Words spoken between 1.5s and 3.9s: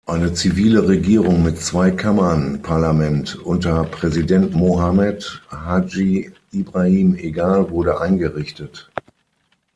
Zwei-Kammern-Parlament unter